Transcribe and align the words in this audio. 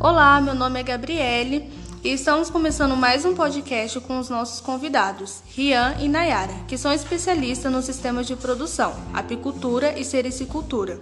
Olá, 0.00 0.40
meu 0.40 0.54
nome 0.54 0.80
é 0.80 0.82
Gabriele 0.82 1.70
e 2.02 2.12
estamos 2.12 2.50
começando 2.50 2.96
mais 2.96 3.24
um 3.24 3.34
podcast 3.34 4.00
com 4.00 4.18
os 4.18 4.28
nossos 4.28 4.60
convidados, 4.60 5.42
Rian 5.54 5.94
e 6.00 6.08
Nayara, 6.08 6.52
que 6.66 6.76
são 6.76 6.92
especialistas 6.92 7.72
nos 7.72 7.84
sistemas 7.84 8.26
de 8.26 8.36
produção, 8.36 8.92
apicultura 9.14 9.98
e 9.98 10.04
sericicultura. 10.04 10.98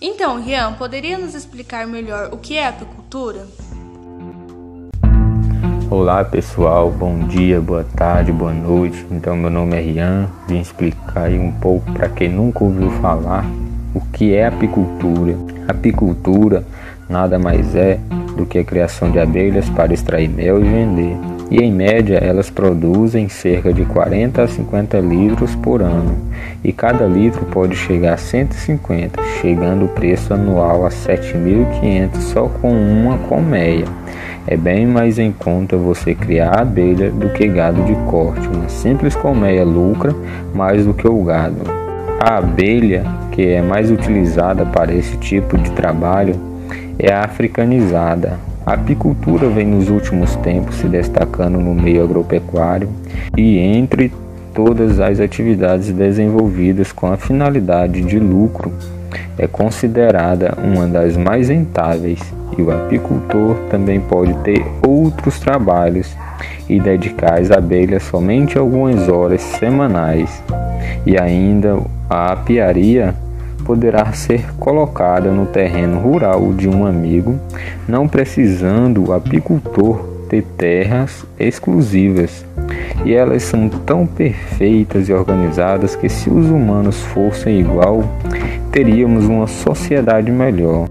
Então, 0.00 0.40
Rian, 0.40 0.74
poderia 0.74 1.18
nos 1.18 1.34
explicar 1.34 1.86
melhor 1.86 2.28
o 2.32 2.36
que 2.36 2.56
é 2.56 2.68
apicultura? 2.68 3.46
Olá 5.90 6.24
pessoal, 6.24 6.90
bom 6.90 7.26
dia, 7.26 7.60
boa 7.60 7.84
tarde, 7.96 8.30
boa 8.30 8.52
noite. 8.52 9.04
Então, 9.10 9.36
meu 9.36 9.50
nome 9.50 9.76
é 9.76 9.80
Rian, 9.80 10.30
vim 10.46 10.60
explicar 10.60 11.24
aí 11.24 11.38
um 11.38 11.52
pouco 11.52 11.90
para 11.92 12.08
quem 12.08 12.28
nunca 12.28 12.62
ouviu 12.62 12.90
falar 13.00 13.44
o 13.94 14.00
que 14.12 14.34
é 14.34 14.46
apicultura. 14.46 15.36
Apicultura 15.66 16.64
nada 17.08 17.38
mais 17.38 17.74
é 17.74 17.98
do 18.36 18.46
que 18.46 18.58
a 18.58 18.64
criação 18.64 19.10
de 19.10 19.18
abelhas 19.18 19.68
para 19.70 19.94
extrair 19.94 20.28
mel 20.28 20.60
e 20.60 20.68
vender. 20.68 21.16
E 21.50 21.58
em 21.58 21.72
média 21.72 22.16
elas 22.16 22.50
produzem 22.50 23.28
cerca 23.28 23.72
de 23.72 23.84
40 23.84 24.42
a 24.42 24.48
50 24.48 24.98
litros 24.98 25.54
por 25.54 25.80
ano, 25.80 26.16
e 26.62 26.72
cada 26.72 27.06
litro 27.06 27.44
pode 27.46 27.76
chegar 27.76 28.14
a 28.14 28.16
150, 28.16 29.22
chegando 29.40 29.84
o 29.84 29.88
preço 29.88 30.34
anual 30.34 30.84
a 30.84 30.88
7.500 30.88 32.16
só 32.16 32.48
com 32.48 32.70
uma 32.70 33.16
colmeia. 33.18 33.84
É 34.48 34.56
bem 34.56 34.86
mais 34.86 35.18
em 35.18 35.32
conta 35.32 35.76
você 35.76 36.14
criar 36.14 36.60
abelha 36.60 37.10
do 37.10 37.30
que 37.30 37.48
gado 37.48 37.82
de 37.82 37.94
corte. 38.08 38.46
Uma 38.46 38.68
simples 38.68 39.16
colmeia 39.16 39.64
lucra 39.64 40.14
mais 40.54 40.84
do 40.84 40.94
que 40.94 41.06
o 41.06 41.22
gado. 41.24 41.62
A 42.20 42.38
abelha, 42.38 43.04
que 43.32 43.44
é 43.46 43.60
mais 43.60 43.90
utilizada 43.90 44.64
para 44.64 44.94
esse 44.94 45.16
tipo 45.16 45.58
de 45.58 45.70
trabalho, 45.72 46.34
é 46.98 47.12
africanizada. 47.12 48.38
A 48.64 48.72
apicultura 48.72 49.48
vem 49.48 49.66
nos 49.66 49.88
últimos 49.88 50.34
tempos 50.36 50.76
se 50.76 50.88
destacando 50.88 51.58
no 51.58 51.74
meio 51.74 52.02
agropecuário 52.02 52.88
e 53.36 53.58
entre 53.58 54.12
todas 54.52 54.98
as 54.98 55.20
atividades 55.20 55.92
desenvolvidas 55.92 56.90
com 56.90 57.06
a 57.12 57.16
finalidade 57.16 58.02
de 58.02 58.18
lucro, 58.18 58.72
é 59.38 59.46
considerada 59.46 60.56
uma 60.62 60.86
das 60.86 61.16
mais 61.16 61.48
rentáveis 61.48 62.18
e 62.56 62.62
o 62.62 62.70
apicultor 62.70 63.56
também 63.70 64.00
pode 64.00 64.34
ter 64.38 64.64
outros 64.86 65.38
trabalhos 65.38 66.16
e 66.68 66.80
dedicar 66.80 67.38
as 67.38 67.50
abelhas 67.50 68.02
somente 68.04 68.58
algumas 68.58 69.08
horas 69.08 69.42
semanais. 69.42 70.42
E 71.04 71.18
ainda 71.18 71.78
a 72.08 72.32
apiaria 72.32 73.14
poderá 73.66 74.12
ser 74.12 74.54
colocada 74.54 75.32
no 75.32 75.44
terreno 75.44 75.98
rural 75.98 76.52
de 76.52 76.68
um 76.68 76.86
amigo, 76.86 77.36
não 77.88 78.06
precisando 78.06 79.08
o 79.08 79.12
apicultor 79.12 80.16
ter 80.28 80.42
terras 80.56 81.26
exclusivas. 81.38 82.44
E 83.04 83.12
elas 83.12 83.42
são 83.42 83.68
tão 83.68 84.06
perfeitas 84.06 85.08
e 85.08 85.12
organizadas 85.12 85.96
que 85.96 86.08
se 86.08 86.30
os 86.30 86.48
humanos 86.48 87.02
fossem 87.06 87.60
igual, 87.60 88.04
teríamos 88.70 89.24
uma 89.24 89.46
sociedade 89.46 90.30
melhor. 90.30 90.88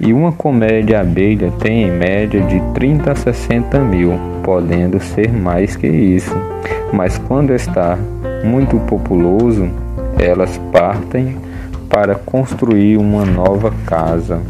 E 0.00 0.12
uma 0.12 0.32
comédia 0.32 1.00
abelha 1.00 1.52
tem 1.60 1.84
em 1.84 1.90
média 1.90 2.40
de 2.40 2.60
30 2.74 3.12
a 3.12 3.14
60 3.14 3.78
mil, 3.80 4.12
podendo 4.42 5.00
ser 5.00 5.32
mais 5.32 5.76
que 5.76 5.86
isso. 5.86 6.34
Mas 6.92 7.18
quando 7.18 7.52
está 7.52 7.98
muito 8.44 8.78
populoso, 8.86 9.68
elas 10.18 10.56
partem 10.72 11.36
para 11.88 12.14
construir 12.14 12.96
uma 12.96 13.24
nova 13.24 13.72
casa. 13.86 14.40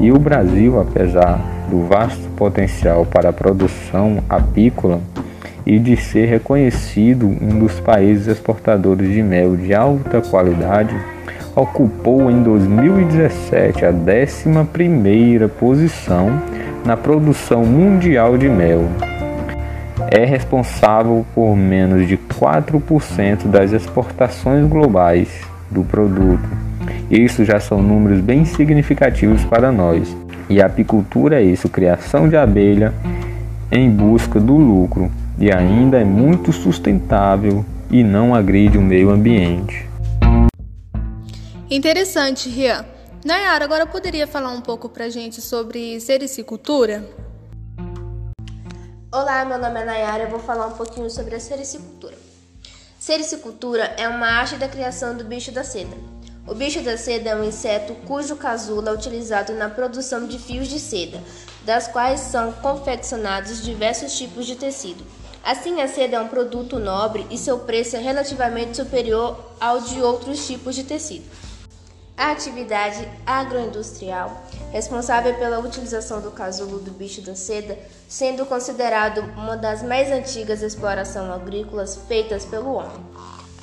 E 0.00 0.10
o 0.10 0.18
Brasil, 0.18 0.80
apesar 0.80 1.40
do 1.70 1.86
vasto 1.86 2.28
potencial 2.36 3.06
para 3.06 3.30
a 3.30 3.32
produção 3.32 4.18
apícola 4.28 5.00
e 5.64 5.78
de 5.78 5.96
ser 5.96 6.26
reconhecido 6.26 7.26
um 7.26 7.58
dos 7.58 7.80
países 7.80 8.26
exportadores 8.26 9.08
de 9.08 9.22
mel 9.22 9.56
de 9.56 9.72
alta 9.72 10.20
qualidade, 10.20 10.94
ocupou 11.56 12.30
em 12.30 12.42
2017 12.42 13.84
a 13.84 13.92
11ª 13.92 15.48
posição 15.48 16.42
na 16.84 16.96
produção 16.96 17.64
mundial 17.64 18.36
de 18.36 18.48
mel. 18.48 18.82
É 20.10 20.24
responsável 20.24 21.24
por 21.34 21.56
menos 21.56 22.06
de 22.06 22.16
4% 22.16 23.46
das 23.46 23.72
exportações 23.72 24.68
globais 24.68 25.28
do 25.70 25.82
produto. 25.82 26.63
Isso 27.10 27.44
já 27.44 27.60
são 27.60 27.82
números 27.82 28.20
bem 28.20 28.44
significativos 28.44 29.44
para 29.44 29.70
nós. 29.70 30.16
E 30.48 30.60
a 30.60 30.66
apicultura 30.66 31.40
é 31.40 31.44
isso, 31.44 31.68
criação 31.68 32.28
de 32.28 32.36
abelha 32.36 32.92
em 33.70 33.90
busca 33.90 34.40
do 34.40 34.56
lucro 34.56 35.10
e 35.38 35.52
ainda 35.52 35.98
é 35.98 36.04
muito 36.04 36.52
sustentável 36.52 37.64
e 37.90 38.02
não 38.02 38.34
agride 38.34 38.78
o 38.78 38.82
meio 38.82 39.10
ambiente. 39.10 39.88
Interessante, 41.70 42.48
Rian. 42.48 42.84
Nayara, 43.24 43.64
agora 43.64 43.86
poderia 43.86 44.26
falar 44.26 44.50
um 44.50 44.60
pouco 44.60 44.88
pra 44.88 45.08
gente 45.08 45.40
sobre 45.40 45.98
sericicultura? 45.98 47.04
Olá, 49.10 49.44
meu 49.44 49.58
nome 49.58 49.80
é 49.80 49.84
Nayara, 49.84 50.24
eu 50.24 50.30
vou 50.30 50.40
falar 50.40 50.66
um 50.66 50.72
pouquinho 50.72 51.08
sobre 51.08 51.34
a 51.34 51.40
sericicultura. 51.40 52.14
Sericicultura 52.98 53.94
é 53.96 54.08
uma 54.08 54.26
arte 54.26 54.56
da 54.56 54.68
criação 54.68 55.16
do 55.16 55.24
bicho 55.24 55.52
da 55.52 55.64
seda. 55.64 55.96
O 56.46 56.54
bicho 56.54 56.82
da 56.82 56.98
seda 56.98 57.30
é 57.30 57.36
um 57.36 57.42
inseto 57.42 57.94
cujo 58.06 58.36
casulo 58.36 58.86
é 58.86 58.92
utilizado 58.92 59.54
na 59.54 59.70
produção 59.70 60.26
de 60.26 60.38
fios 60.38 60.68
de 60.68 60.78
seda, 60.78 61.18
das 61.64 61.88
quais 61.88 62.20
são 62.20 62.52
confeccionados 62.52 63.64
diversos 63.64 64.14
tipos 64.16 64.44
de 64.44 64.54
tecido. 64.54 65.02
Assim, 65.42 65.80
a 65.80 65.88
seda 65.88 66.16
é 66.16 66.20
um 66.20 66.28
produto 66.28 66.78
nobre 66.78 67.26
e 67.30 67.38
seu 67.38 67.60
preço 67.60 67.96
é 67.96 67.98
relativamente 67.98 68.76
superior 68.76 69.38
ao 69.58 69.80
de 69.80 70.02
outros 70.02 70.46
tipos 70.46 70.74
de 70.74 70.84
tecido. 70.84 71.24
A 72.14 72.32
atividade 72.32 73.08
agroindustrial, 73.24 74.44
responsável 74.70 75.34
pela 75.34 75.58
utilização 75.60 76.20
do 76.20 76.30
casulo 76.30 76.78
do 76.78 76.90
bicho 76.90 77.22
da 77.22 77.34
seda, 77.34 77.78
sendo 78.06 78.44
considerado 78.44 79.20
uma 79.34 79.56
das 79.56 79.82
mais 79.82 80.12
antigas 80.12 80.60
explorações 80.60 81.30
agrícolas 81.30 81.98
feitas 82.06 82.44
pelo 82.44 82.74
homem. 82.74 83.02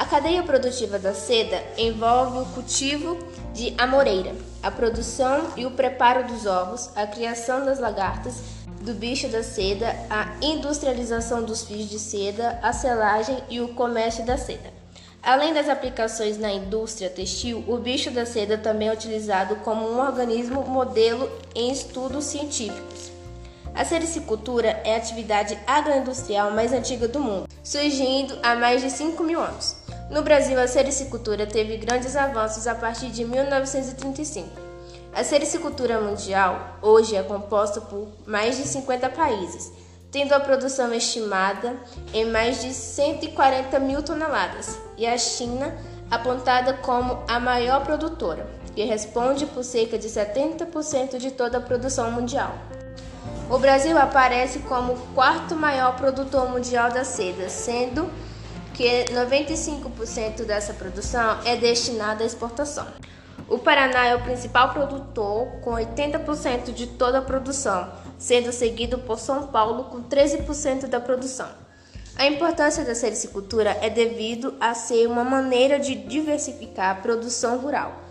A 0.02 0.06
cadeia 0.06 0.42
produtiva 0.42 0.98
da 0.98 1.14
seda 1.14 1.64
envolve 1.78 2.40
o 2.40 2.46
cultivo 2.56 3.20
de 3.54 3.76
amoreira, 3.78 4.34
a 4.64 4.72
produção 4.72 5.54
e 5.56 5.64
o 5.64 5.70
preparo 5.70 6.26
dos 6.26 6.48
ovos, 6.48 6.90
a 6.96 7.06
criação 7.06 7.64
das 7.64 7.80
lagartas, 7.80 8.38
do 8.82 8.96
bicho 8.96 9.28
da 9.28 9.44
seda, 9.44 9.96
a 10.10 10.34
industrialização 10.42 11.44
dos 11.44 11.62
fios 11.62 11.88
de 11.88 12.00
seda, 12.00 12.58
a 12.64 12.74
selagem 12.74 13.44
e 13.48 13.62
o 13.62 13.76
comércio 13.76 14.26
da 14.26 14.40
seda. 14.40 14.74
Além 15.22 15.54
das 15.54 15.70
aplicações 15.70 16.36
na 16.36 16.52
indústria 16.52 17.08
textil, 17.08 17.64
o 17.68 17.78
bicho 17.78 18.10
da 18.10 18.26
seda 18.26 18.58
também 18.58 18.88
é 18.88 18.94
utilizado 18.94 19.58
como 19.58 19.88
um 19.88 20.00
organismo 20.00 20.64
modelo 20.64 21.32
em 21.54 21.72
estudos 21.72 22.26
científicos. 22.26 23.12
A 23.76 23.86
sericicultura 23.86 24.82
é 24.84 24.96
a 24.96 24.98
atividade 24.98 25.58
agroindustrial 25.66 26.52
mais 26.52 26.74
antiga 26.74 27.08
do 27.08 27.20
mundo, 27.20 27.48
surgindo 27.64 28.38
há 28.44 28.56
mais 28.56 28.82
de 28.82 28.90
5 28.90 29.24
mil 29.24 29.40
anos. 29.40 29.81
No 30.12 30.22
Brasil, 30.22 30.60
a 30.60 30.68
sericicultura 30.68 31.48
teve 31.48 31.78
grandes 31.78 32.16
avanços 32.16 32.68
a 32.68 32.76
partir 32.76 33.08
de 33.08 33.26
1935. 33.26 34.50
A 35.14 35.24
sericicultura 35.24 36.00
mundial 36.00 36.78
hoje 36.82 37.16
é 37.16 37.24
composta 37.24 37.82
por 37.82 38.08
mais 38.28 38.58
de 38.58 38.64
50 38.64 39.10
países 39.10 39.72
tendo 40.12 40.34
a 40.34 40.40
produção 40.40 40.94
estimada 40.94 41.74
em 42.14 42.26
mais 42.26 42.62
de 42.62 42.74
140 42.74 43.80
mil 43.80 44.04
toneladas, 44.04 44.78
e 44.98 45.08
a 45.08 45.18
China 45.18 45.74
apontada 46.10 46.74
como 46.74 47.24
a 47.28 47.40
maior 47.40 47.84
produtora, 47.86 48.46
que 48.76 48.84
responde 48.84 49.46
por 49.46 49.64
cerca 49.64 49.98
de 49.98 50.10
70% 50.10 51.18
de 51.18 51.32
toda 51.32 51.58
a 51.58 51.62
produção 51.62 52.12
mundial. 52.12 52.54
O 53.50 53.58
Brasil 53.58 53.98
aparece 53.98 54.60
como 54.60 54.94
o 54.94 55.00
quarto 55.14 55.56
maior 55.56 55.96
produtor 55.96 56.50
mundial 56.50 56.92
da 56.92 57.06
seda, 57.06 57.48
sendo 57.48 58.10
que 58.74 59.06
95% 59.06 60.46
dessa 60.46 60.74
produção 60.74 61.40
é 61.46 61.56
destinada 61.56 62.24
à 62.24 62.28
exportação. 62.28 62.88
O 63.48 63.58
Paraná 63.58 64.06
é 64.06 64.16
o 64.16 64.22
principal 64.22 64.72
produtor, 64.72 65.48
com 65.62 65.72
80% 65.72 66.72
de 66.74 66.88
toda 66.88 67.20
a 67.20 67.22
produção, 67.22 67.92
sendo 68.18 68.52
seguido 68.52 69.00
por 69.00 69.20
São 69.20 69.48
Paulo 69.48 69.86
com 69.86 70.02
13% 70.02 70.88
da 70.88 71.02
produção. 71.02 71.50
A 72.16 72.28
importância 72.28 72.86
da 72.86 72.94
sericicultura 72.94 73.78
é 73.82 73.90
devido 73.90 74.54
a 74.60 74.74
ser 74.74 75.08
uma 75.08 75.24
maneira 75.24 75.80
de 75.80 75.96
diversificar 75.96 76.92
a 76.92 77.02
produção 77.02 77.58
rural. 77.58 78.02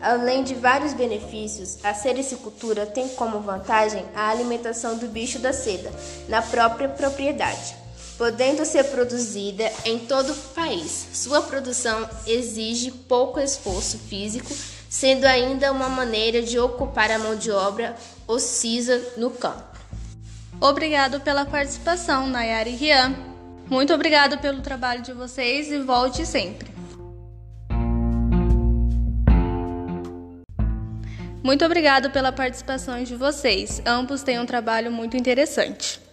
Além 0.00 0.44
de 0.44 0.54
vários 0.54 0.94
benefícios, 0.94 1.78
a 1.84 1.92
sericicultura 1.92 2.86
tem 2.86 3.08
como 3.10 3.40
vantagem 3.40 4.04
a 4.14 4.30
alimentação 4.30 4.96
do 4.96 5.08
bicho 5.08 5.38
da 5.38 5.52
seda 5.52 5.90
na 6.28 6.40
própria 6.40 6.88
propriedade, 6.88 7.76
podendo 8.18 8.64
ser 8.64 8.82
produzida 8.84 9.72
em 9.84 10.00
todo 10.00 10.32
o 10.32 10.36
país. 10.52 11.06
Sua 11.12 11.40
produção 11.40 12.06
exige 12.26 12.90
pouco 12.90 13.38
esforço 13.38 13.96
físico 13.96 14.52
sendo 14.90 15.24
ainda 15.24 15.70
uma 15.70 15.88
maneira 15.88 16.42
de 16.42 16.58
ocupar 16.58 17.10
a 17.10 17.18
mão 17.18 17.36
de 17.36 17.50
obra 17.50 17.94
ocisa 18.26 19.00
no 19.16 19.30
campo. 19.30 19.78
Obrigado 20.60 21.20
pela 21.20 21.44
participação, 21.44 22.26
Nayara 22.26 22.68
e 22.68 22.74
Rian. 22.74 23.14
Muito 23.70 23.94
obrigado 23.94 24.38
pelo 24.38 24.62
trabalho 24.62 25.02
de 25.02 25.12
vocês 25.12 25.70
e 25.70 25.78
volte 25.78 26.26
sempre. 26.26 26.68
Muito 31.44 31.64
obrigado 31.64 32.10
pela 32.10 32.32
participação 32.32 33.02
de 33.04 33.14
vocês. 33.14 33.80
Ambos 33.86 34.22
têm 34.22 34.40
um 34.40 34.46
trabalho 34.46 34.90
muito 34.90 35.16
interessante. 35.16 36.07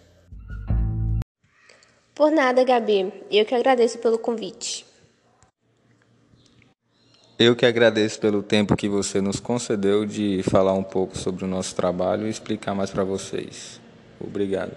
Por 2.15 2.31
nada, 2.31 2.63
Gabi. 2.63 3.12
Eu 3.29 3.45
que 3.45 3.53
agradeço 3.53 4.00
pelo 4.00 4.17
convite. 4.17 4.85
Eu 7.38 7.53
que 7.53 7.65
agradeço 7.65 8.17
pelo 8.21 8.41
tempo 8.41 8.77
que 8.77 8.88
você 8.88 9.19
nos 9.19 9.41
concedeu 9.41 10.06
de 10.06 10.41
falar 10.50 10.71
um 10.71 10.83
pouco 10.83 11.17
sobre 11.17 11.44
o 11.44 11.47
nosso 11.47 11.75
trabalho 11.75 12.25
e 12.25 12.29
explicar 12.29 12.73
mais 12.73 12.89
para 12.89 13.03
vocês. 13.03 13.81
Obrigado. 14.17 14.71